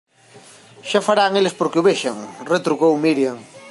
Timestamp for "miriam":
3.03-3.37